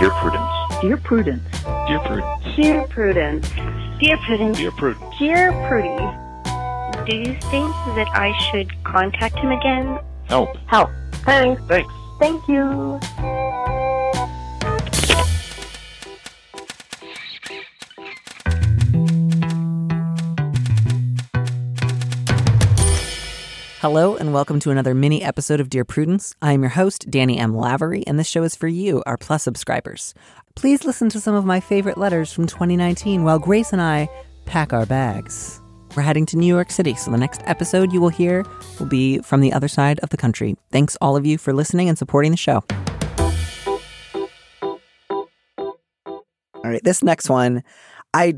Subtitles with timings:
[0.00, 0.80] Dear Prudence.
[0.80, 1.42] Dear Prudence.
[1.86, 2.56] Dear Prudence.
[2.56, 3.48] Dear Prudence.
[4.00, 4.56] Dear Prudence.
[4.56, 5.18] Dear Prudence.
[5.18, 7.06] Dear Prudie.
[7.06, 9.98] Do you think that I should contact him again?
[10.24, 10.56] Help.
[10.68, 10.88] Help.
[11.26, 11.60] Thanks.
[11.68, 11.92] Thanks.
[12.18, 12.98] Thank you.
[23.80, 26.34] Hello, and welcome to another mini episode of Dear Prudence.
[26.42, 27.56] I am your host, Danny M.
[27.56, 30.12] Lavery, and this show is for you, our Plus subscribers.
[30.54, 34.10] Please listen to some of my favorite letters from 2019 while Grace and I
[34.44, 35.62] pack our bags.
[35.96, 38.44] We're heading to New York City, so the next episode you will hear
[38.78, 40.56] will be from the other side of the country.
[40.70, 42.62] Thanks, all of you, for listening and supporting the show.
[45.56, 47.62] All right, this next one,
[48.12, 48.34] I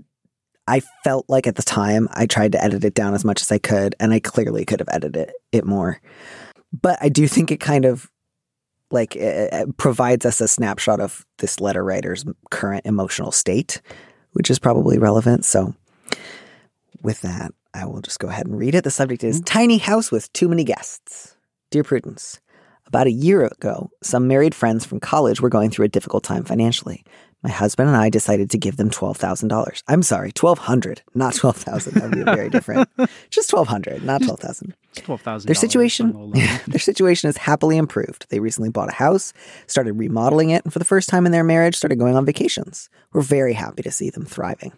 [0.67, 3.51] I felt like at the time I tried to edit it down as much as
[3.51, 6.01] I could, and I clearly could have edited it more.
[6.73, 8.11] But I do think it kind of
[8.91, 9.19] like
[9.77, 13.81] provides us a snapshot of this letter writer's current emotional state,
[14.33, 15.45] which is probably relevant.
[15.45, 15.75] So,
[17.03, 18.85] with that, I will just go ahead and read it.
[18.85, 19.45] The subject is mm-hmm.
[19.45, 21.37] Tiny House with Too Many Guests.
[21.71, 22.39] Dear Prudence,
[22.87, 26.45] about a year ago, some married friends from college were going through a difficult time
[26.45, 27.03] financially.
[27.43, 29.83] My husband and I decided to give them twelve thousand dollars.
[29.89, 31.95] I'm sorry, twelve hundred, not twelve thousand.
[31.95, 32.89] That would be very different.
[33.31, 34.75] Just twelve hundred, not twelve thousand.
[34.95, 35.49] Twelve thousand.
[35.49, 36.33] Their situation,
[36.69, 38.27] their situation is happily improved.
[38.29, 39.33] They recently bought a house,
[39.67, 42.89] started remodeling it, and for the first time in their marriage, started going on vacations.
[43.13, 44.73] We're very happy to see them thriving.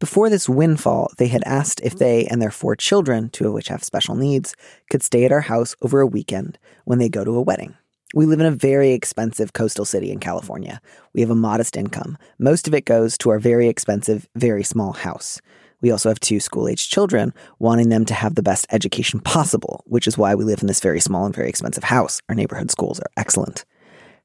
[0.00, 3.68] Before this windfall, they had asked if they and their four children, two of which
[3.68, 4.54] have special needs,
[4.90, 7.76] could stay at our house over a weekend when they go to a wedding.
[8.12, 10.80] We live in a very expensive coastal city in California.
[11.14, 12.18] We have a modest income.
[12.40, 15.40] Most of it goes to our very expensive, very small house.
[15.80, 19.84] We also have two school aged children, wanting them to have the best education possible,
[19.86, 22.20] which is why we live in this very small and very expensive house.
[22.28, 23.64] Our neighborhood schools are excellent.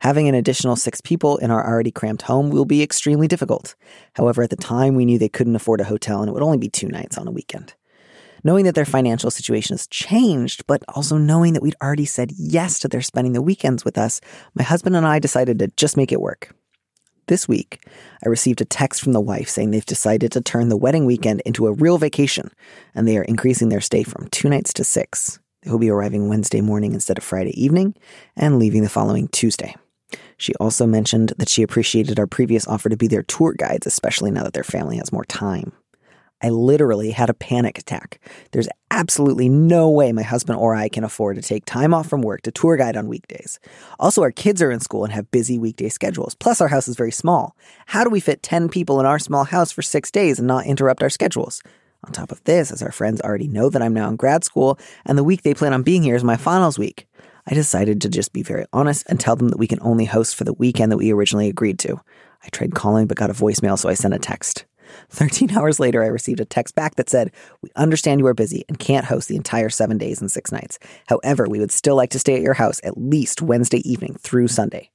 [0.01, 3.75] Having an additional six people in our already cramped home will be extremely difficult.
[4.13, 6.57] However, at the time, we knew they couldn't afford a hotel and it would only
[6.57, 7.75] be two nights on a weekend.
[8.45, 12.77] Knowing that their financial situation has changed, but also knowing that we'd already said yes
[12.77, 14.21] to their spending the weekends with us,
[14.53, 16.55] my husband and I decided to just make it work.
[17.25, 17.83] This week,
[18.23, 21.41] I received a text from the wife saying they've decided to turn the wedding weekend
[21.43, 22.51] into a real vacation,
[22.93, 25.39] and they are increasing their stay from two nights to six.
[25.63, 27.95] They will be arriving Wednesday morning instead of Friday evening
[28.35, 29.75] and leaving the following Tuesday.
[30.37, 34.29] She also mentioned that she appreciated our previous offer to be their tour guides, especially
[34.29, 35.71] now that their family has more time.
[36.41, 38.19] I literally had a panic attack.
[38.51, 42.21] There's absolutely no way my husband or I can afford to take time off from
[42.21, 43.59] work to tour guide on weekdays.
[43.99, 46.35] Also, our kids are in school and have busy weekday schedules.
[46.35, 47.55] Plus, our house is very small.
[47.87, 50.65] How do we fit 10 people in our small house for six days and not
[50.65, 51.61] interrupt our schedules?
[52.05, 54.77] On top of this, as our friends already know that I'm now in grad school
[55.05, 57.07] and the week they plan on being here is my finals week,
[57.47, 60.35] I decided to just be very honest and tell them that we can only host
[60.35, 61.99] for the weekend that we originally agreed to.
[62.43, 64.65] I tried calling but got a voicemail, so I sent a text.
[65.09, 68.65] 13 hours later, I received a text back that said, We understand you are busy
[68.67, 70.79] and can't host the entire seven days and six nights.
[71.07, 74.47] However, we would still like to stay at your house at least Wednesday evening through
[74.47, 74.89] Sunday.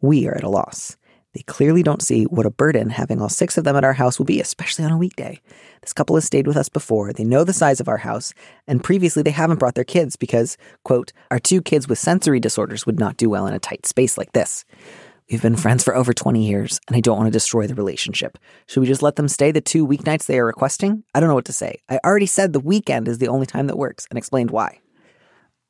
[0.00, 0.96] We are at a loss.
[1.34, 4.18] They clearly don't see what a burden having all six of them at our house
[4.18, 5.40] will be, especially on a weekday.
[5.80, 7.12] This couple has stayed with us before.
[7.12, 8.34] They know the size of our house,
[8.66, 12.84] and previously they haven't brought their kids because, quote, our two kids with sensory disorders
[12.84, 14.66] would not do well in a tight space like this.
[15.30, 18.38] We've been friends for over 20 years, and I don't want to destroy the relationship.
[18.66, 21.04] Should we just let them stay the two weeknights they are requesting?
[21.14, 21.80] I don't know what to say.
[21.88, 24.80] I already said the weekend is the only time that works and explained why.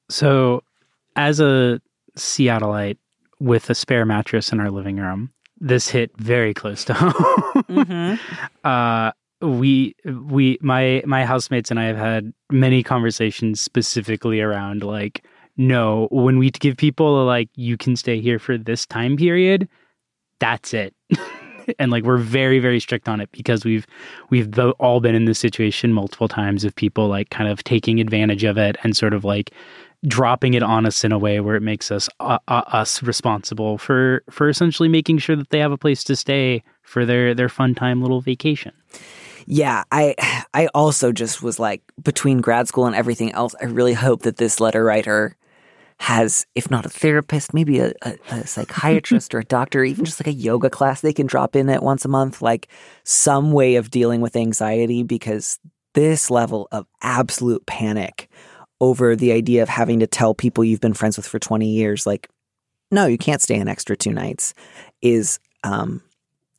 [0.09, 0.63] So,
[1.17, 1.81] as a
[2.17, 2.99] Seattleite
[3.41, 5.31] with a spare mattress in our living room,
[5.61, 7.13] this hit very close to home.
[7.69, 8.15] mm-hmm.
[8.67, 15.25] uh, we we my my housemates and I have had many conversations specifically around like
[15.57, 19.69] no when we give people like you can stay here for this time period
[20.43, 20.95] that's it.
[21.79, 23.87] And like we're very very strict on it because we've
[24.31, 28.43] we've all been in this situation multiple times of people like kind of taking advantage
[28.43, 29.53] of it and sort of like
[30.05, 33.79] dropping it on us in a way where it makes us uh, uh, us responsible
[33.79, 37.49] for for essentially making sure that they have a place to stay for their their
[37.49, 38.73] fun time little vacation.
[39.47, 40.17] Yeah, I
[40.53, 44.39] I also just was like between grad school and everything else, I really hope that
[44.39, 45.37] this letter writer
[46.03, 50.19] has, if not a therapist, maybe a, a, a psychiatrist or a doctor, even just
[50.19, 52.67] like a yoga class they can drop in at once a month, like
[53.05, 55.61] some way of dealing with anxiety because
[55.95, 58.29] this level of absolute panic
[58.81, 62.05] over the idea of having to tell people you've been friends with for 20 years,
[62.05, 62.29] like,
[62.91, 64.55] no, you can't stay an extra two nights,
[65.03, 66.03] is um,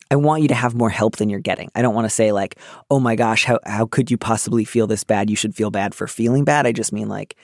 [0.09, 1.69] I want you to have more help than you're getting.
[1.75, 2.57] I don't want to say like,
[2.89, 5.29] "Oh my gosh, how how could you possibly feel this bad?
[5.29, 7.35] You should feel bad for feeling bad." I just mean like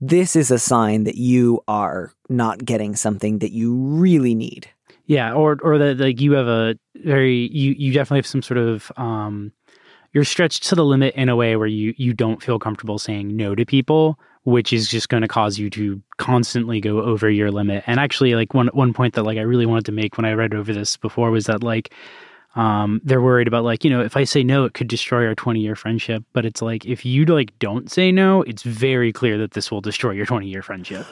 [0.00, 4.68] this is a sign that you are not getting something that you really need.
[5.06, 8.58] Yeah, or or that like you have a very you you definitely have some sort
[8.58, 9.52] of um
[10.12, 13.36] you're stretched to the limit in a way where you you don't feel comfortable saying
[13.36, 17.50] no to people, which is just going to cause you to constantly go over your
[17.50, 17.84] limit.
[17.86, 20.32] And actually like one one point that like I really wanted to make when I
[20.32, 21.92] read over this before was that like
[22.56, 25.34] um, they're worried about like you know if i say no it could destroy our
[25.34, 29.38] 20 year friendship but it's like if you like don't say no it's very clear
[29.38, 31.06] that this will destroy your 20 year friendship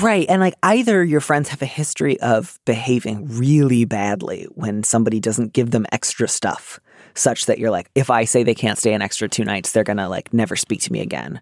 [0.00, 0.26] Right.
[0.28, 5.54] And like either your friends have a history of behaving really badly when somebody doesn't
[5.54, 6.78] give them extra stuff,
[7.14, 9.84] such that you're like, if I say they can't stay an extra two nights, they're
[9.84, 11.40] going to like never speak to me again.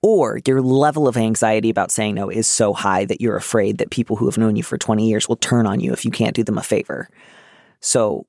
[0.00, 3.90] Or your level of anxiety about saying no is so high that you're afraid that
[3.90, 6.34] people who have known you for 20 years will turn on you if you can't
[6.34, 7.08] do them a favor.
[7.80, 8.26] So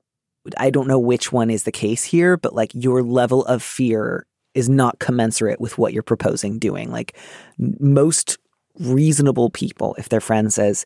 [0.57, 4.25] I don't know which one is the case here, but like your level of fear
[4.54, 6.92] is not commensurate with what you're proposing doing.
[6.92, 7.18] Like
[7.57, 8.38] most
[8.80, 10.86] reasonable people, if their friend says,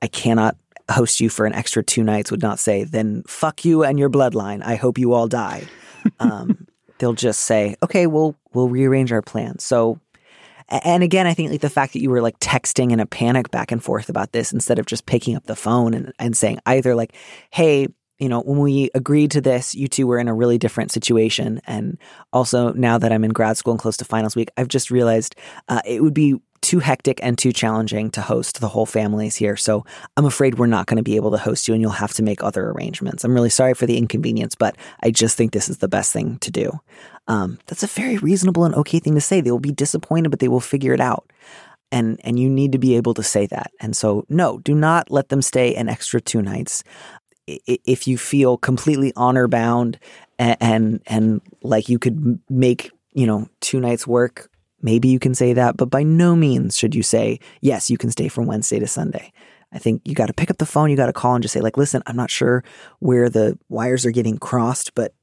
[0.00, 0.56] I cannot
[0.90, 4.10] host you for an extra two nights, would not say, then fuck you and your
[4.10, 4.62] bloodline.
[4.64, 5.64] I hope you all die.
[6.20, 6.66] um,
[6.98, 9.64] they'll just say, okay, we'll, we'll rearrange our plans.
[9.64, 10.00] So,
[10.68, 13.50] and again, I think like the fact that you were like texting in a panic
[13.50, 16.60] back and forth about this instead of just picking up the phone and, and saying
[16.66, 17.14] either like,
[17.50, 17.88] hey,
[18.18, 21.60] you know, when we agreed to this, you two were in a really different situation.
[21.66, 21.98] And
[22.32, 25.34] also, now that I'm in grad school and close to finals week, I've just realized
[25.68, 29.56] uh, it would be too hectic and too challenging to host the whole families here.
[29.56, 29.84] So
[30.16, 32.22] I'm afraid we're not going to be able to host you and you'll have to
[32.22, 33.24] make other arrangements.
[33.24, 36.38] I'm really sorry for the inconvenience, but I just think this is the best thing
[36.38, 36.70] to do.
[37.26, 39.40] Um, that's a very reasonable and okay thing to say.
[39.40, 41.30] They will be disappointed, but they will figure it out.
[41.90, 43.70] And, and you need to be able to say that.
[43.80, 46.84] And so, no, do not let them stay an extra two nights.
[47.46, 49.98] If you feel completely honor bound
[50.38, 54.48] and, and, and like you could make, you know, two nights work
[54.82, 58.10] Maybe you can say that, but by no means should you say, yes, you can
[58.10, 59.32] stay from Wednesday to Sunday.
[59.72, 61.54] I think you got to pick up the phone, you got to call and just
[61.54, 62.62] say, like, listen, I'm not sure
[62.98, 65.14] where the wires are getting crossed, but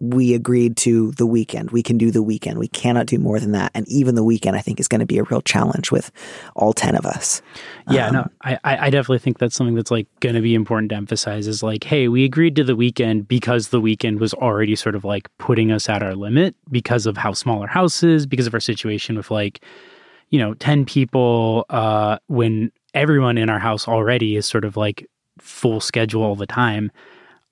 [0.00, 1.72] we agreed to the weekend.
[1.72, 2.58] We can do the weekend.
[2.58, 3.72] We cannot do more than that.
[3.74, 6.12] And even the weekend, I think, is going to be a real challenge with
[6.54, 7.42] all 10 of us.
[7.90, 10.90] Yeah, um, no, I, I definitely think that's something that's like going to be important
[10.90, 14.76] to emphasize is like, hey, we agreed to the weekend because the weekend was already
[14.76, 18.24] sort of like putting us at our limit because of how small our house is,
[18.24, 19.64] because of our situation with like,
[20.30, 25.08] you know, 10 people, uh, when everyone in our house already is sort of like
[25.40, 26.92] full schedule all the time.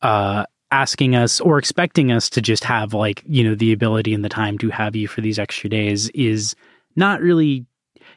[0.02, 4.24] Uh, asking us or expecting us to just have like you know the ability and
[4.24, 6.54] the time to have you for these extra days is
[6.96, 7.64] not really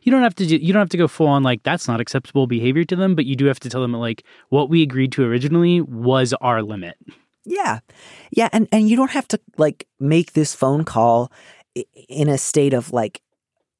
[0.01, 2.01] you don't have to do, you don't have to go full on like that's not
[2.01, 5.11] acceptable behavior to them but you do have to tell them like what we agreed
[5.11, 6.95] to originally was our limit.
[7.45, 7.79] Yeah.
[8.31, 11.31] Yeah and and you don't have to like make this phone call
[12.07, 13.21] in a state of like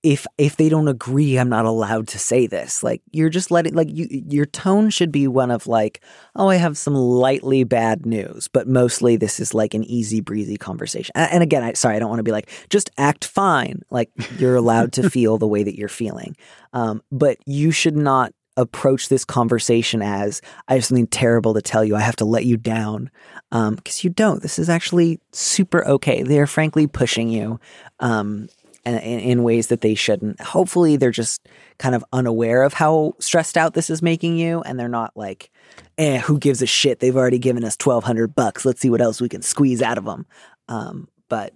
[0.02, 2.84] if if they don't agree i'm not allowed to say this.
[2.84, 6.02] Like you're just letting like you your tone should be one of like
[6.36, 10.58] oh i have some lightly bad news but mostly this is like an easy breezy
[10.58, 11.12] conversation.
[11.16, 13.82] And, again i sorry i don't want to be like just act fine.
[13.90, 16.36] Like you're allowed to feel the way that you're feeling.
[16.74, 21.84] Um, but you should not approach this conversation as i have something terrible to tell
[21.84, 21.96] you.
[21.96, 23.10] I have to let you down.
[23.52, 24.44] Because um, you don't.
[24.44, 26.22] This is actually super okay.
[26.22, 27.60] They're frankly pushing you.
[28.00, 28.48] Um,
[28.86, 30.40] in, in ways that they shouldn't.
[30.42, 31.48] Hopefully, they're just
[31.78, 35.52] kind of unaware of how stressed out this is making you, and they're not like,
[35.98, 37.00] "Eh, who gives a shit?
[37.00, 38.66] They've already given us twelve hundred bucks.
[38.66, 40.26] Let's see what else we can squeeze out of them."
[40.68, 41.54] Um, but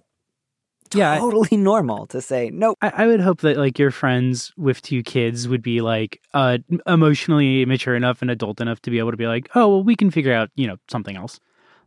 [0.94, 2.74] yeah, totally normal to say no.
[2.80, 6.58] I, I, would hope that like your friends with two kids would be like uh,
[6.86, 9.96] emotionally mature enough and adult enough to be able to be like, oh well, we
[9.96, 11.40] can figure out you know something else.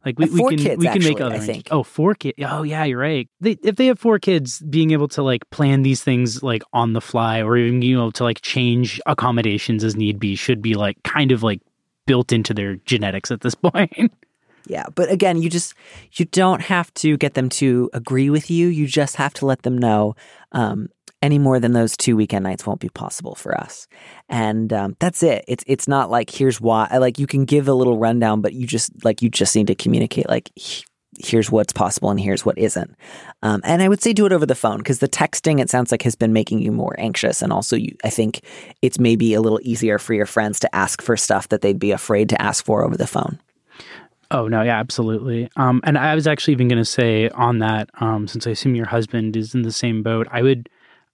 [0.06, 1.36] Like we, we can kids, we can actually, make other.
[1.36, 1.68] I think.
[1.72, 2.36] Oh, four kids.
[2.44, 3.30] Oh yeah, you're right.
[3.42, 6.94] They, if they have four kids, being able to like plan these things like on
[6.94, 10.76] the fly, or even you know to like change accommodations as need be, should be
[10.76, 11.62] like kind of like
[12.06, 14.12] built into their genetics at this point.
[14.68, 15.74] Yeah, but again, you just
[16.14, 18.68] you don't have to get them to agree with you.
[18.68, 20.16] You just have to let them know
[20.52, 20.90] um,
[21.22, 23.88] any more than those two weekend nights won't be possible for us.
[24.30, 25.46] And um, that's it.
[25.48, 26.88] It's it's not like here's why.
[26.98, 29.76] Like you can give a little rundown, but you just like you just need to
[29.76, 30.52] communicate like
[31.20, 32.96] here's what's possible and here's what isn't.
[33.42, 35.92] Um, and I would say do it over the phone because the texting it sounds
[35.92, 38.42] like has been making you more anxious, and also you I think
[38.82, 41.92] it's maybe a little easier for your friends to ask for stuff that they'd be
[41.92, 43.40] afraid to ask for over the phone.
[44.30, 45.50] Oh no, yeah, absolutely.
[45.56, 48.76] Um, and I was actually even going to say on that, um, since I assume
[48.76, 50.68] your husband is in the same boat, I would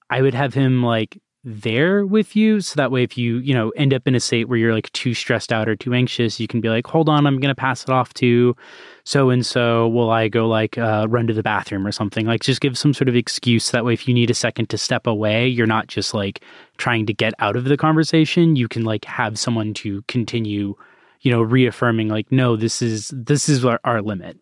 [0.10, 3.70] I would have him like there with you so that way if you you know
[3.72, 6.48] end up in a state where you're like too stressed out or too anxious you
[6.48, 8.56] can be like hold on i'm gonna pass it off to
[9.04, 12.26] so and so will i go like uh, run to the bathroom or something?
[12.26, 14.78] Like just give some sort of excuse that way if you need a second to
[14.78, 16.42] step away you're not just like
[16.78, 18.56] trying to get out of the conversation.
[18.56, 20.76] You can like have someone to continue
[21.24, 24.38] you know, reaffirming like, no, this is this is our, our limit.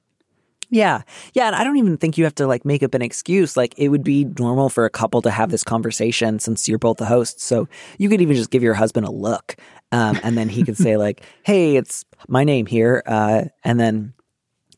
[0.71, 1.01] Yeah.
[1.33, 1.47] Yeah.
[1.47, 3.57] And I don't even think you have to like make up an excuse.
[3.57, 6.97] Like it would be normal for a couple to have this conversation since you're both
[6.97, 7.43] the hosts.
[7.43, 9.57] So you could even just give your husband a look.
[9.91, 13.03] Um, and then he could say, like, hey, it's my name here.
[13.05, 14.13] Uh, and then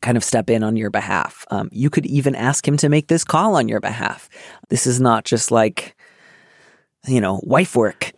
[0.02, 1.46] kind of step in on your behalf.
[1.50, 4.28] Um, you could even ask him to make this call on your behalf.
[4.68, 5.96] This is not just like,
[7.06, 8.12] you know, wife work.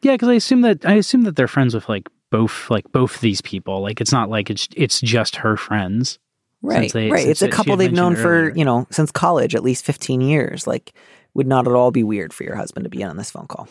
[0.00, 3.20] Yeah, because I assume that I assume that they're friends with like both like both
[3.20, 3.82] these people.
[3.82, 6.18] Like it's not like it's it's just her friends.
[6.62, 7.26] Right, they, right.
[7.26, 10.66] It's a couple they've known for you know since college, at least fifteen years.
[10.66, 10.92] Like,
[11.34, 13.68] would not at all be weird for your husband to be on this phone call.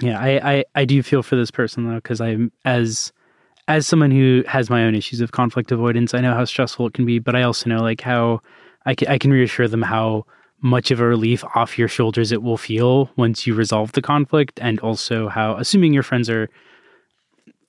[0.00, 3.12] Yeah, I I, I do feel for this person though because I'm as
[3.68, 6.14] as someone who has my own issues of conflict avoidance.
[6.14, 8.40] I know how stressful it can be, but I also know like how
[8.86, 10.24] I can I can reassure them how
[10.62, 14.58] much of a relief off your shoulders it will feel once you resolve the conflict,
[14.62, 16.48] and also how assuming your friends are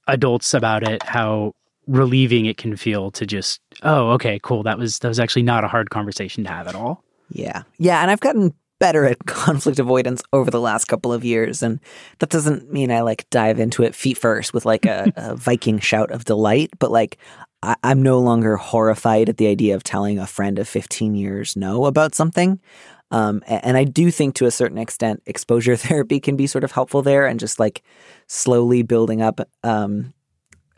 [0.07, 1.53] adults about it, how
[1.88, 4.63] relieving it can feel to just oh okay cool.
[4.63, 7.03] That was that was actually not a hard conversation to have at all.
[7.29, 7.63] Yeah.
[7.77, 11.79] Yeah and i've gotten better at conflict avoidance over the last couple of years and
[12.19, 15.79] that doesn't mean i like dive into it feet first with like a, a viking
[15.79, 17.17] shout of delight but like
[17.61, 21.55] I, i'm no longer horrified at the idea of telling a friend of 15 years
[21.55, 22.59] no about something.
[23.11, 26.71] Um, and I do think to a certain extent, exposure therapy can be sort of
[26.71, 27.83] helpful there and just like
[28.27, 30.13] slowly building up um,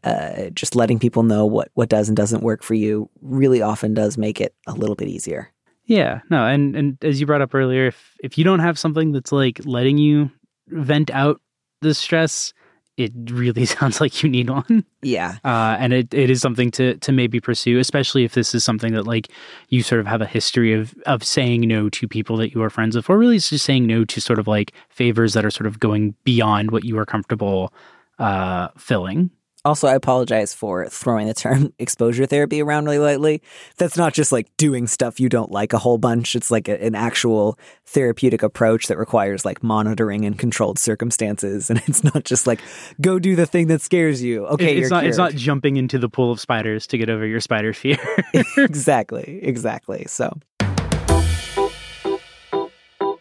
[0.03, 3.93] uh, just letting people know what what does and doesn't work for you really often
[3.93, 5.51] does make it a little bit easier.
[5.85, 9.11] Yeah, no, and and as you brought up earlier, if if you don't have something
[9.11, 10.31] that's like letting you
[10.67, 11.41] vent out
[11.81, 12.53] the stress,
[12.95, 14.85] it really sounds like you need one.
[15.01, 18.63] Yeah, uh, and it, it is something to to maybe pursue, especially if this is
[18.63, 19.29] something that like
[19.69, 22.69] you sort of have a history of of saying no to people that you are
[22.69, 25.51] friends with, or really it's just saying no to sort of like favors that are
[25.51, 27.73] sort of going beyond what you are comfortable
[28.19, 29.31] uh, filling.
[29.65, 33.41] Also, I apologize for throwing the term exposure therapy around really lightly.
[33.77, 36.35] That's not just like doing stuff you don't like a whole bunch.
[36.35, 41.69] It's like a, an actual therapeutic approach that requires like monitoring and controlled circumstances.
[41.73, 42.61] And it's not just like,
[43.01, 44.45] go do the thing that scares you.
[44.45, 44.99] Okay, it's not.
[44.99, 45.09] Cured.
[45.09, 47.97] It's not jumping into the pool of spiders to get over your spider fear.
[48.57, 49.39] exactly.
[49.41, 50.05] Exactly.
[50.07, 50.37] So,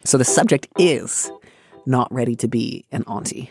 [0.04, 1.30] so the subject is
[1.87, 3.50] not ready to be an auntie.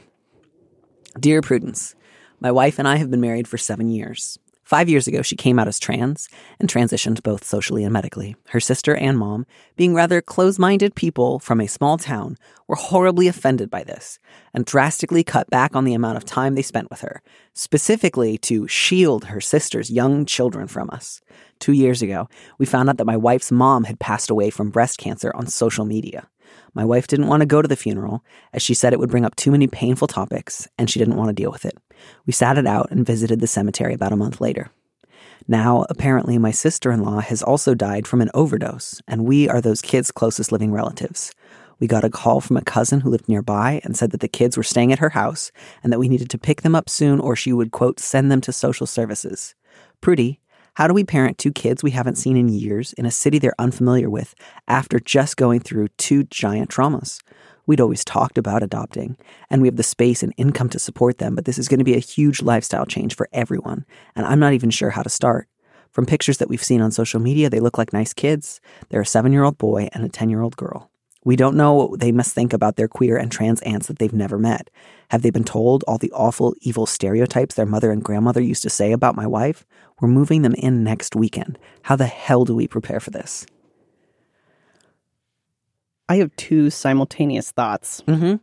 [1.19, 1.95] Dear Prudence.
[2.43, 4.39] My wife and I have been married for seven years.
[4.63, 6.27] Five years ago, she came out as trans
[6.59, 8.35] and transitioned both socially and medically.
[8.47, 9.45] Her sister and mom,
[9.75, 14.17] being rather close minded people from a small town, were horribly offended by this
[14.55, 17.21] and drastically cut back on the amount of time they spent with her,
[17.53, 21.21] specifically to shield her sister's young children from us.
[21.59, 24.97] Two years ago, we found out that my wife's mom had passed away from breast
[24.97, 26.27] cancer on social media.
[26.73, 28.23] My wife didn't want to go to the funeral,
[28.53, 31.29] as she said it would bring up too many painful topics, and she didn't want
[31.29, 31.77] to deal with it.
[32.25, 34.71] We sat it out and visited the cemetery about a month later.
[35.47, 39.59] Now, apparently, my sister in law has also died from an overdose, and we are
[39.59, 41.33] those kids' closest living relatives.
[41.79, 44.55] We got a call from a cousin who lived nearby and said that the kids
[44.55, 45.51] were staying at her house
[45.83, 48.39] and that we needed to pick them up soon or she would, quote, send them
[48.41, 49.55] to social services.
[49.99, 50.40] Prudie,
[50.75, 53.53] how do we parent two kids we haven't seen in years in a city they're
[53.59, 54.33] unfamiliar with
[54.69, 57.19] after just going through two giant traumas?
[57.65, 59.17] We'd always talked about adopting,
[59.49, 61.85] and we have the space and income to support them, but this is going to
[61.85, 63.85] be a huge lifestyle change for everyone,
[64.15, 65.47] and I'm not even sure how to start.
[65.91, 68.61] From pictures that we've seen on social media, they look like nice kids.
[68.89, 70.89] They're a seven year old boy and a 10 year old girl.
[71.23, 74.11] We don't know what they must think about their queer and trans aunts that they've
[74.11, 74.71] never met.
[75.11, 78.71] Have they been told all the awful, evil stereotypes their mother and grandmother used to
[78.71, 79.65] say about my wife?
[80.01, 81.57] We're moving them in next weekend.
[81.83, 83.45] How the hell do we prepare for this?
[86.09, 88.01] I have two simultaneous thoughts.
[88.07, 88.35] Mm-hmm.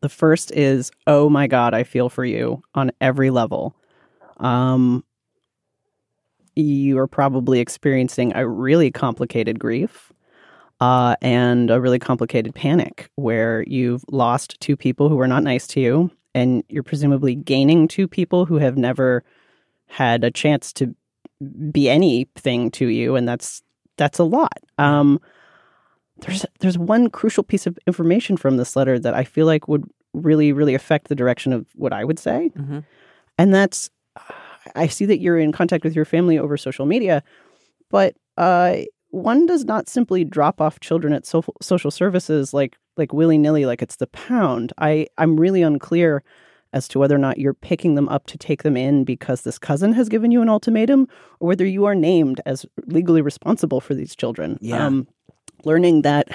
[0.00, 3.76] The first is, oh my God, I feel for you on every level.
[4.38, 5.04] Um,
[6.56, 10.12] you are probably experiencing a really complicated grief
[10.80, 15.66] uh, and a really complicated panic where you've lost two people who were not nice
[15.68, 19.22] to you, and you're presumably gaining two people who have never
[19.92, 20.94] had a chance to
[21.70, 23.62] be anything to you, and that's
[23.98, 24.58] that's a lot.
[24.78, 25.20] Um,
[26.20, 29.84] there's there's one crucial piece of information from this letter that I feel like would
[30.14, 32.80] really really affect the direction of what I would say, mm-hmm.
[33.36, 33.90] and that's
[34.74, 37.22] I see that you're in contact with your family over social media,
[37.90, 38.76] but uh,
[39.10, 43.66] one does not simply drop off children at so- social services like like willy nilly,
[43.66, 44.72] like it's the pound.
[44.78, 46.22] I I'm really unclear
[46.72, 49.58] as to whether or not you're picking them up to take them in because this
[49.58, 51.06] cousin has given you an ultimatum,
[51.40, 54.58] or whether you are named as legally responsible for these children.
[54.60, 54.86] Yeah.
[54.86, 55.06] Um,
[55.64, 56.28] learning that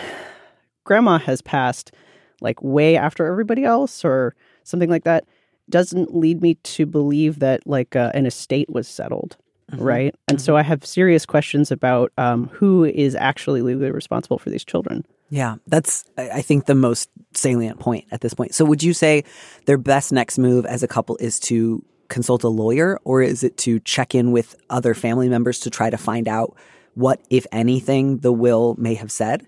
[0.84, 1.92] grandma has passed
[2.40, 5.26] like way after everybody else, or something like that,
[5.70, 9.38] doesn't lead me to believe that like uh, an estate was settled,
[9.72, 9.84] Mhm.
[9.84, 10.16] right?
[10.30, 14.64] And so I have serious questions about um, who is actually legally responsible for these
[14.64, 15.06] children.
[15.30, 18.56] Yeah, that's I I think the most salient point at this point.
[18.56, 19.24] So would you say
[19.66, 23.58] their best next move as a couple is to consult a lawyer or is it
[23.58, 26.56] to check in with other family members to try to find out
[26.94, 29.46] what if anything the will may have said?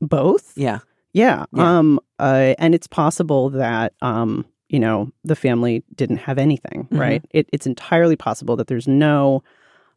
[0.00, 0.78] Both, Yeah.
[1.12, 1.44] yeah.
[1.52, 1.78] Yeah.
[1.78, 6.98] Um, uh, and it's possible that um, you know, the family didn't have anything, Mhm.
[6.98, 7.24] right?
[7.30, 9.42] It, it's entirely possible that there's no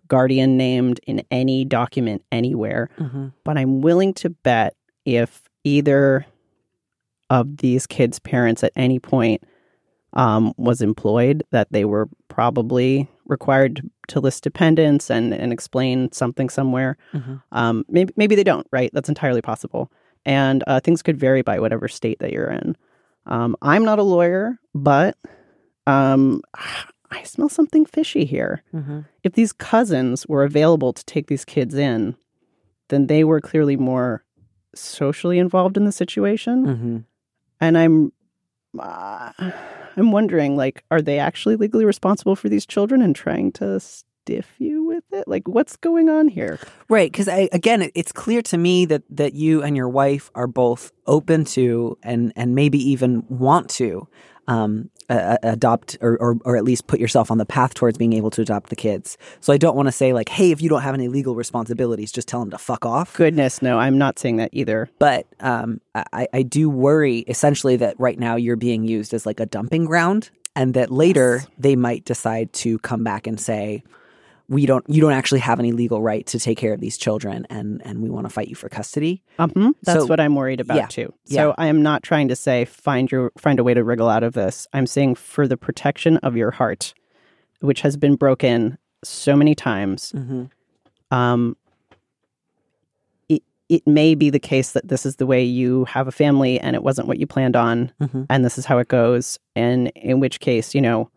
[0.08, 2.89] guardian named in any document anywhere.
[3.00, 3.27] Mm-hmm.
[3.46, 4.75] but I'm willing to bet
[5.06, 6.25] if either
[7.30, 9.42] of these kids' parents at any point
[10.15, 16.50] um, was employed, that they were probably required to, list dependents and, and explain something
[16.50, 16.98] somewhere.
[17.15, 17.42] Mhm.
[17.51, 18.92] Um, maybe maybe they don't, right?
[18.94, 19.92] That's entirely possible.
[20.25, 22.75] And uh, things could vary by whatever state that you're in.
[23.25, 25.18] Um, I'm not a lawyer, but
[25.88, 26.42] um,
[27.12, 29.01] I smell something fishy here Mm-hmm.
[29.24, 32.15] if these cousins were available to take these kids in,
[32.89, 34.24] then they were clearly more
[34.75, 36.65] socially involved in the situation.
[36.65, 36.98] Mm-hmm.
[37.62, 38.12] And I'm,
[38.77, 39.32] uh,
[39.96, 44.56] I'm wondering, like, are they actually legally responsible for these children and trying to stiff
[44.58, 45.27] you with it?
[45.27, 46.59] Like, what's going on here?
[46.89, 50.47] Right, because again, it, it's clear to me that that you and your wife are
[50.47, 54.07] both open to and and maybe even want to
[54.47, 58.13] um, a- adopt or, or or at least put yourself on the path towards being
[58.13, 59.17] able to adopt the kids.
[59.39, 62.12] So I don't want to say like, hey, if you don't have any legal responsibilities,
[62.12, 63.13] just tell them to fuck off.
[63.15, 64.89] Goodness, no, I'm not saying that either.
[65.00, 69.39] But um, I, I do worry essentially that right now you're being used as like
[69.39, 71.47] a dumping ground, and that later Yes.
[71.57, 73.83] they might decide to come back and say,
[74.50, 77.47] "We don't, you don't actually have any legal right to take care of these children,
[77.50, 80.59] and and we want to fight you for custody." Um, that's So- what I'm worried
[80.59, 81.13] about yeah, too.
[81.25, 81.41] yeah.
[81.41, 84.23] So I am not trying to say find your find a way to wriggle out
[84.23, 84.67] of this.
[84.73, 86.93] I'm saying for the protection of your heart,
[87.62, 90.12] which has been broken so many times.
[90.15, 90.43] Mm-hmm.
[91.15, 91.56] Um,
[93.29, 96.60] it it may be the case that this is the way you have a family,
[96.60, 98.25] and it wasn't what you planned on, Mhm.
[98.29, 99.39] and this is how it goes.
[99.56, 101.10] And in which case, you know,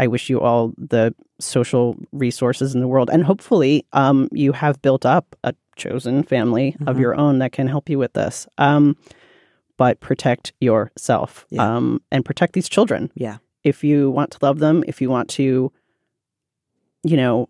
[0.00, 4.80] I wish you all the social resources in the world, and hopefully, um, you have
[4.80, 7.00] built up a chosen family of Mhm.
[7.00, 8.46] your own that can help you with this.
[8.58, 8.96] Um,
[9.76, 11.76] but protect yourself, Yeah.
[11.76, 13.10] um, and protect these children.
[13.14, 13.38] Yeah.
[13.62, 15.70] If you want to love them, if you want to,
[17.02, 17.48] you know,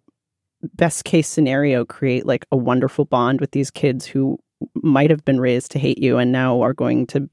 [0.75, 4.39] best case scenario, create like a wonderful bond with these kids who
[4.75, 7.29] might have been raised to hate you and now are going to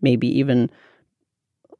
[0.00, 0.70] maybe even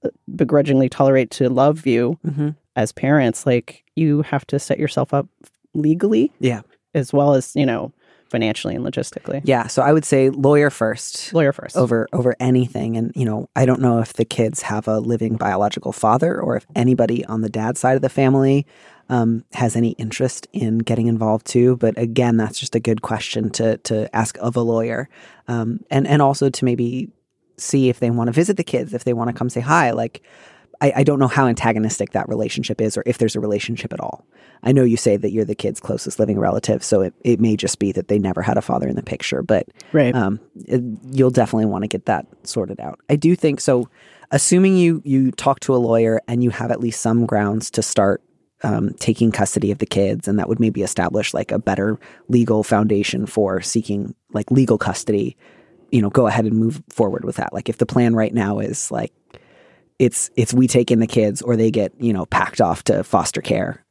[0.04, 2.50] uh, begrudgingly tolerate to love you Mm-hmm.
[2.80, 5.26] As parents like you have to set yourself up
[5.74, 6.62] legally Yeah.
[6.94, 7.92] as well as you know
[8.30, 9.66] financially and logistically Yeah.
[9.66, 11.32] So I would say lawyer first.
[11.34, 14.86] lawyer first over over anything and you know i don't know if the kids have
[14.88, 18.66] a living biological father or if anybody on the dad side of the family
[19.08, 23.50] um, has any interest in getting involved too but again that's just a good question
[23.50, 25.08] to to ask of a lawyer
[25.48, 27.10] um, and and also to maybe
[27.56, 29.90] see if they want to visit the kids if they want to come say hi
[29.90, 30.22] like
[30.80, 34.00] I, I don't know how antagonistic that relationship is or if there's a relationship at
[34.00, 34.24] all.
[34.62, 37.56] I know you say that you're the kid's closest living relative, so it, it may
[37.56, 40.82] just be that they never had a father in the picture, but right um, it-
[41.12, 42.98] you'll definitely want to get that sorted out.
[43.08, 43.88] I do think so.
[44.32, 47.82] Assuming you you talk to a lawyer and you have at least some grounds to
[47.82, 48.22] start
[48.62, 52.62] um, taking custody of the kids, and that would maybe establish like a better legal
[52.62, 55.36] foundation for seeking like legal custody.
[55.90, 57.52] You know, go ahead and move forward with that.
[57.52, 59.12] Like if the plan right now is like
[60.00, 63.04] it's it's we take in the kids or they get you know packed off to
[63.04, 63.84] foster care.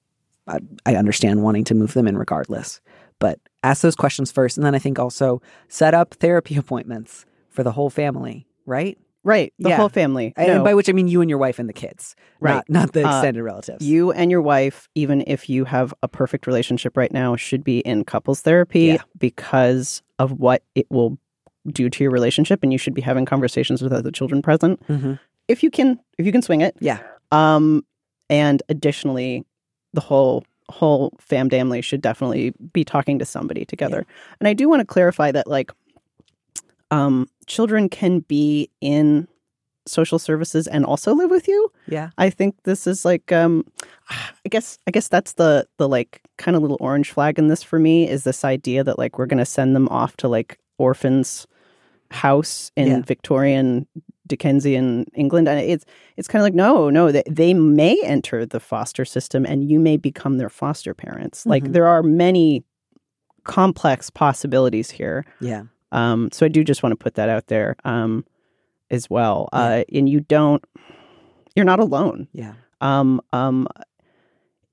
[0.47, 2.81] I, I understand wanting to move them in regardless,
[3.19, 7.63] but ask those questions first, and then I think also set up therapy appointments for
[7.63, 8.47] the whole family.
[8.65, 9.77] Right, right the Yeah.
[9.77, 12.55] whole family and by which I mean you and your wife and the kids, Right.
[12.55, 13.85] Not, not the Uh, extended relatives.
[13.85, 17.79] You and your wife, even if you have a perfect relationship right now, should be
[17.79, 19.01] in couples therapy Yeah.
[19.19, 21.19] because of what it will
[21.67, 25.19] do to your relationship, and you should be having conversations with other children present Mhm.
[25.49, 25.99] If you can.
[26.17, 26.99] If you can swing it, Yeah.
[27.31, 27.83] Um,
[28.29, 29.43] and additionally,
[29.93, 34.05] the whole whole fam family should definitely be talking to somebody together.
[34.39, 35.71] And I do want to clarify that, like,
[36.91, 39.27] um, children can be in
[39.87, 41.71] social services and also live with you.
[41.87, 43.65] Yeah, I think this is like um
[44.11, 47.63] I guess I guess that's the the like kind of little orange flag in this
[47.63, 50.59] for me is this idea that like we're going to send them off to like
[50.77, 51.47] orphans
[52.11, 53.01] house in Yeah.
[53.01, 53.87] Victorian
[54.29, 55.83] Dickensian England and it's
[56.15, 59.79] it's kind of like no no they, they may enter the foster system and you
[59.79, 61.73] may become their foster parents like Mhm.
[61.73, 62.63] there are many
[63.43, 67.75] complex possibilities here yeah, um, so I do just want to put that out there
[67.83, 68.23] um,
[68.91, 69.49] as well.
[69.51, 70.63] Uh, and you don't,
[71.55, 72.27] you're not alone.
[72.33, 72.53] Yeah.
[72.81, 73.67] Um, um,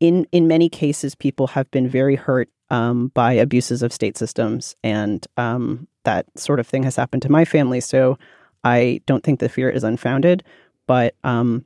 [0.00, 4.74] in in many cases, people have been very hurt um, by abuses of state systems,
[4.84, 7.80] and um, that sort of thing has happened to my family.
[7.80, 8.18] So
[8.66, 10.42] I don't think the fear is unfounded,
[10.87, 11.64] but um,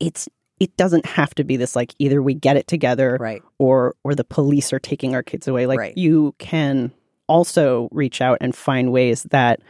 [0.00, 3.42] it's it doesn't have to be this like either we get it together Right.
[3.58, 5.66] or or the police are taking our kids away.
[5.66, 5.96] Like Right.
[5.98, 6.92] you can
[7.28, 9.60] also reach out and find ways that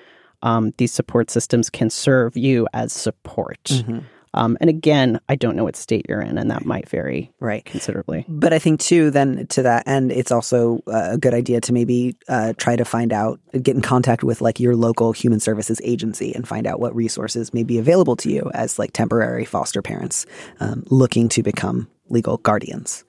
[0.43, 3.63] um, these support systems can serve you as support.
[3.65, 4.05] Mhm.
[4.37, 7.65] Um, and again, I don't know what state you're in, and that might vary Right.
[7.65, 8.25] considerably.
[8.29, 11.73] But I think too, then to that end, it's also uh, a good idea to
[11.73, 15.81] maybe uh, try to find out, get in contact with like your local human services
[15.83, 19.83] agency and find out what resources may be available to you as like temporary foster
[19.83, 20.27] parents
[20.61, 23.05] um, looking to become legal guardians.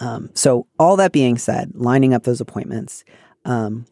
[0.00, 3.04] Um, so all that being said, lining up those appointments.
[3.44, 3.86] Um,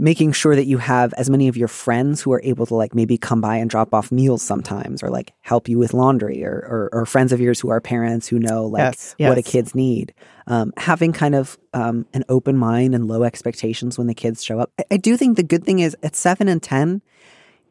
[0.00, 2.94] making sure that you have as many of your friends who are able to like
[2.94, 6.52] maybe come by and drop off meals sometimes or like help you with laundry or,
[6.52, 9.74] or, or friends of yours who are parents who know like Yes, what a kids
[9.74, 10.14] need.
[10.46, 14.58] Um, having kind of um, an open mind and low expectations when the kids show
[14.58, 14.72] up.
[14.78, 17.02] I, I do think the good thing is at seven and ten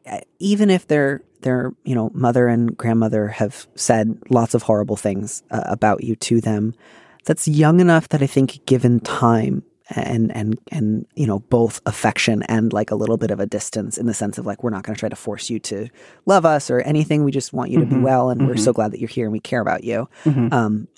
[0.06, 4.96] uh, even if their their you know mother and grandmother have said lots of horrible
[4.96, 6.74] things uh, about you to them
[7.24, 12.42] that's young enough that i think given time and and and you know both affection
[12.44, 14.82] and like a little bit of a distance in the sense of like we're not
[14.84, 15.88] going to try to force you to
[16.26, 18.02] love us or anything we just want you to be Mhm.
[18.02, 18.60] well and we're Mhm.
[18.60, 20.52] so glad that you're here and we care about you Mhm.
[20.52, 20.88] um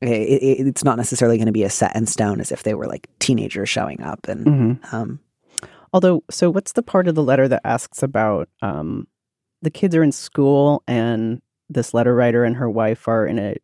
[0.00, 2.74] it, it, it's not necessarily going to be as set in stone as if they
[2.74, 4.92] were like teenagers showing up and Mhm.
[4.92, 5.20] um
[5.94, 9.06] Although, so what's the part of the letter that asks about um,
[9.60, 13.56] the kids are in school and this letter writer and her wife are in a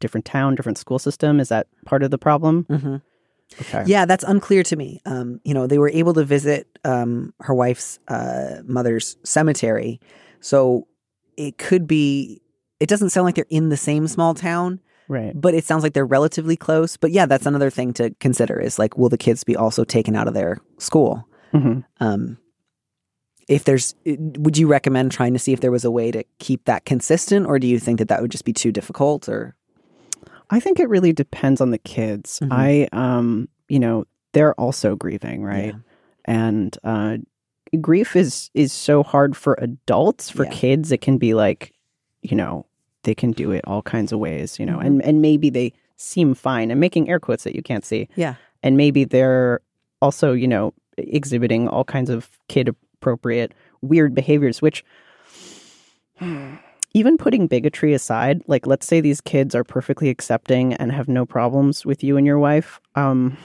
[0.00, 1.38] different town, different school system?
[1.38, 2.66] Is that part of the problem?
[3.60, 3.84] Okay.
[3.86, 5.00] Yeah, that's unclear to me.
[5.06, 10.00] Um, you know, they were able to visit um, her wife's uh, mother's cemetery,
[10.40, 10.86] so
[11.36, 12.40] it could be.
[12.78, 15.32] It doesn't sound like they're in the same small town, Right.
[15.38, 16.96] but it sounds like they're relatively close.
[16.96, 20.16] But yeah, that's another thing to consider: is like, will the kids be also taken
[20.16, 21.28] out of their school?
[21.52, 22.38] hmm Um,
[23.48, 26.66] if there's, would you recommend trying to see if there was a way to keep
[26.66, 29.28] that consistent, or do you think that that would just be too difficult?
[29.28, 29.56] Or
[30.50, 32.40] I think it really depends on the kids.
[32.42, 32.48] Mhm.
[32.52, 35.66] I, um, you know, they're also grieving, right?
[35.74, 35.80] Yeah.
[36.24, 37.18] And uh,
[37.80, 40.28] grief is is so hard for adults.
[40.30, 40.50] For Yeah.
[40.50, 41.72] kids, it can be like,
[42.22, 42.66] you know,
[43.04, 44.86] they can do it all kinds of ways, you know, Mhm.
[44.86, 46.70] and and maybe they seem fine.
[46.70, 48.08] I'm making air quotes that you can't see.
[48.16, 48.34] Yeah.
[48.62, 49.60] and maybe they're
[50.02, 54.84] also, you know, exhibiting all kinds of kid appropriate weird behaviors, which
[56.92, 61.24] even putting bigotry aside, like let's say these kids are perfectly accepting and have no
[61.24, 62.80] problems with you and your wife.
[62.94, 63.36] Um,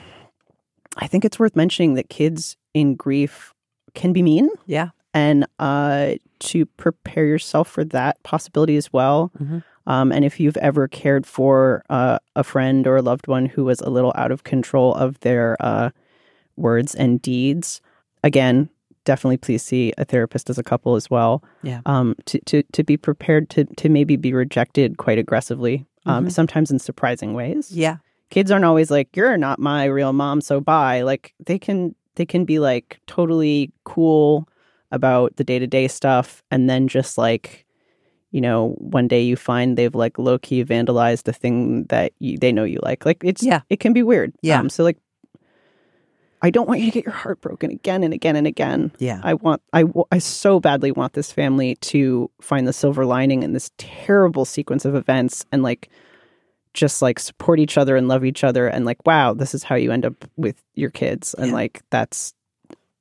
[0.97, 3.53] I think it's worth mentioning that kids in grief
[3.93, 9.31] can be mean yeah, and uh, to prepare yourself for that possibility as well.
[9.41, 9.63] Mhm.
[9.87, 13.65] Um, and if you've ever cared for uh, a friend or a loved one who
[13.65, 15.91] was a little out of control of their uh,
[16.57, 17.81] words and deeds,
[18.23, 18.69] again,
[19.05, 21.43] definitely please see a therapist as a couple as well.
[21.63, 21.81] Yeah.
[21.85, 26.31] Um, to, to, to be prepared to, to maybe be rejected quite aggressively, um, Mhm.
[26.31, 27.97] sometimes in surprising ways yeah,
[28.29, 32.25] kids aren't always like you're not my real mom so bye like they can they
[32.25, 34.47] can be like totally cool
[34.91, 37.65] about the day-to-day stuff and then just like
[38.31, 42.51] you know one day you find they've like low-key vandalized the thing that you, they
[42.51, 43.61] know you like like it's Yeah.
[43.69, 44.59] it can be weird Yeah.
[44.59, 44.97] um, so like
[46.45, 49.19] i don't want you to get your heart broken again and again and again yeah.
[49.23, 53.53] I want I, I so badly want this family to find the silver lining in
[53.53, 55.89] this terrible sequence of events and like
[56.73, 59.75] just like support each other and love each other and like wow this is how
[59.75, 61.53] you end up with your kids and Yeah.
[61.53, 62.33] like that's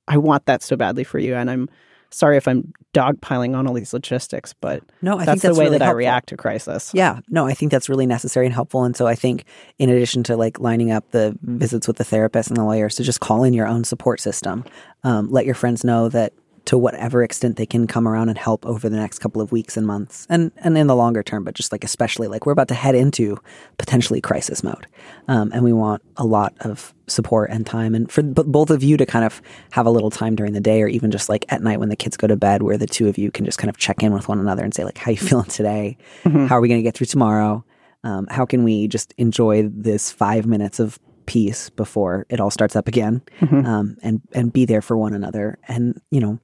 [0.09, 1.69] I want that so badly for you and I'm
[2.11, 5.61] sorry if I'm dogpiling on all these logistics but No, I that's, think that's the
[5.61, 6.93] way really that I react to crisis.
[6.95, 8.85] Yeah, no, I think that's really necessary and helpful.
[8.85, 9.45] And so I think,
[9.79, 13.03] in addition to like lining up the visits with the therapist and the lawyers, to
[13.03, 14.65] just call in your own support system.
[15.03, 16.33] Um, let your friends know that
[16.67, 19.77] to whatever extent they can come around and help over the next couple of weeks
[19.77, 22.69] and months, and and in the longer term, but just like especially like we're about
[22.69, 23.37] to head into
[23.79, 24.87] potentially crisis mode,
[25.29, 28.83] um, and we want a lot of support and time, and for b- both of
[28.83, 31.45] you to kind of have a little time during the day, or even just like
[31.51, 33.59] at night when the kids go to bed, where the two of you can just
[33.59, 35.97] kind of check in with one another and say like, how you feeling today?
[36.25, 36.49] Mhm.
[36.49, 37.65] How are we going to get through tomorrow?
[38.05, 42.77] Um, how can we just enjoy this five minutes of peace before it all starts
[42.77, 43.65] up again, Mhm.
[43.67, 45.59] um, and and be there for one another?
[45.69, 46.39] And you know,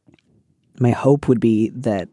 [0.81, 2.09] my hope would be that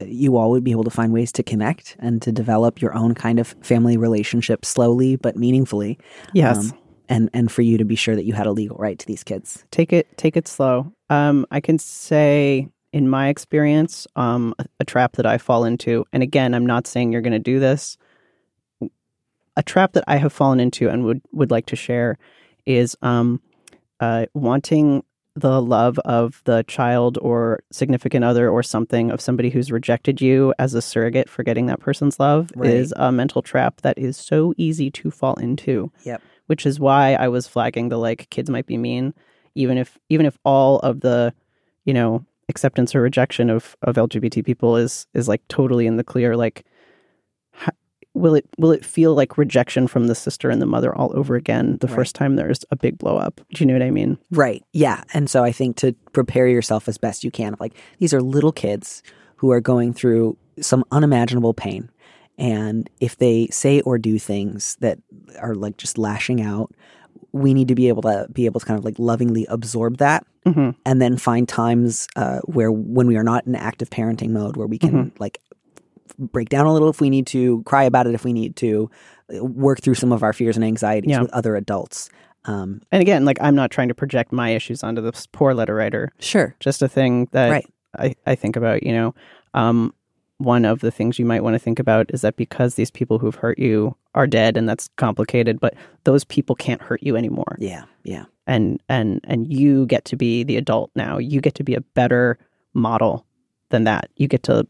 [0.00, 3.14] you all would be able to find ways to connect and to develop your own
[3.14, 5.98] kind of family relationship slowly but meaningfully.
[6.32, 6.72] Yes.
[6.72, 9.06] Um, and and for you to be sure that you had a legal right to
[9.06, 9.64] these kids.
[9.70, 10.92] take it take it slow.
[11.10, 16.04] Um, I can say in my experience, um, a, a trap that I fall into,
[16.12, 17.96] and again, I'm not saying you're going to do this.
[19.56, 22.18] A trap that I have fallen into and would would like to share
[22.64, 23.40] is um,
[24.00, 25.02] uh, wanting
[25.34, 30.52] the love of the child or significant other or something of somebody who's rejected you
[30.58, 32.70] as a surrogate for getting that person's love Right.
[32.70, 36.20] is a mental trap that is so easy to fall into Yep.
[36.48, 39.14] which is why I was flagging the like kids might be mean,
[39.54, 41.32] even if even if all of the,
[41.86, 46.04] you know, acceptance or rejection of of LGBT people is is like totally in the
[46.04, 46.36] clear.
[46.36, 46.66] Like,
[48.14, 51.34] will it will it feel like rejection from the sister and the mother all over
[51.34, 51.96] again the Right.
[51.96, 53.40] first time there's a big blow up?
[53.54, 54.18] Do you know what I mean?
[54.30, 54.62] Right.
[54.72, 55.02] Yeah.
[55.14, 58.52] And so I think to prepare yourself as best you can, like these are little
[58.52, 59.02] kids
[59.36, 61.90] who are going through some unimaginable pain.
[62.38, 64.98] And if they say or do things that
[65.40, 66.70] are like just lashing out,
[67.32, 70.26] we need to be able to be able to kind of like lovingly absorb that
[70.46, 74.56] hmm and then find times uh, where when we are not in active parenting mode
[74.56, 75.38] where we can like
[76.18, 78.90] break down a little if we need to cry about it if we need to
[79.40, 81.22] work through some of our fears and anxieties Yeah.
[81.22, 82.10] with other adults
[82.44, 85.74] um, And again, like I'm not trying to project my issues onto this poor letter
[85.76, 86.10] writer.
[86.18, 87.66] sure Just a thing that Right.
[87.96, 89.14] I, I think about, you know.
[89.54, 89.94] Um,
[90.38, 93.18] one of the things you might want to think about is that because these people
[93.20, 97.56] who've hurt you are dead and that's complicated, but those people can't hurt you anymore.
[97.60, 101.18] yeah yeah And and and you get to be the adult now.
[101.18, 102.38] You get to be a better
[102.74, 103.24] model
[103.68, 104.10] than that.
[104.16, 104.66] You get to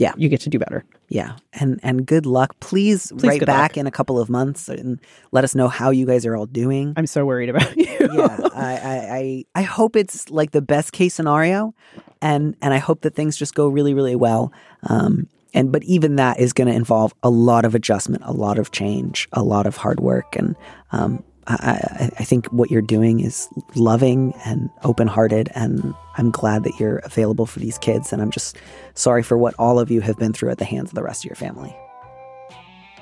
[0.00, 0.14] Yeah.
[0.16, 0.82] You get to do better.
[1.10, 2.58] Yeah, and and good luck.
[2.60, 3.76] Please, write back luck.
[3.76, 4.98] in a couple of months and
[5.30, 6.94] let us know how you guys are all doing.
[6.96, 7.84] I'm so worried about you.
[8.00, 11.74] yeah, I, I I I hope it's like the best case scenario,
[12.22, 14.52] and and I hope that things just go really really well.
[14.84, 18.58] Um, and but even that is going to involve a lot of adjustment, a lot
[18.58, 20.56] of change, a lot of hard work, and
[20.92, 21.22] um,
[21.60, 26.78] I I think what you're doing is loving and open hearted, and I'm glad that
[26.78, 28.12] you're available for these kids.
[28.12, 28.56] And I'm just
[28.94, 31.24] sorry for what all of you have been through at the hands of the rest
[31.24, 31.76] of your family.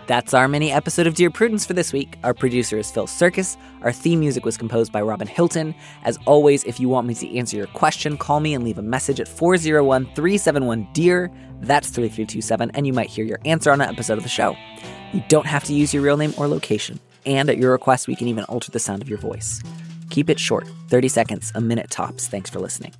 [0.08, 2.16] That's our mini episode of Dear Prudence for this week.
[2.24, 3.58] Our producer is Phil Surkis.
[3.82, 5.74] Our theme music was composed by Robin Hilton.
[6.02, 8.82] As always, if you want me to answer your question, call me and leave a
[8.82, 11.30] message at 401 371 DEAR.
[11.60, 14.56] That's 3327, and you might hear your answer on an episode of the show.
[15.12, 16.98] You don't have to use your real name or location.
[17.28, 19.62] And at your request, we can even alter the sound of your voice.
[20.10, 22.26] Keep it short 30 seconds, a minute tops.
[22.26, 22.92] Thanks for listening.